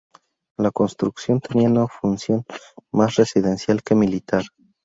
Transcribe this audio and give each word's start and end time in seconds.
La 0.57 0.71
construcción 0.71 1.39
tenía 1.39 1.69
una 1.69 1.87
función 1.87 2.43
más 2.91 3.13
residencial 3.17 3.83
que 3.83 3.93
militar. 3.93 4.41